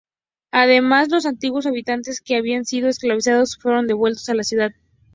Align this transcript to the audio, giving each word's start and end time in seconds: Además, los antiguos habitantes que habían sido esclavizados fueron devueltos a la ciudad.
Además, 0.49 1.09
los 1.11 1.27
antiguos 1.27 1.67
habitantes 1.67 2.21
que 2.21 2.35
habían 2.35 2.65
sido 2.65 2.89
esclavizados 2.89 3.55
fueron 3.61 3.85
devueltos 3.85 4.27
a 4.29 4.33
la 4.33 4.41
ciudad. 4.43 4.71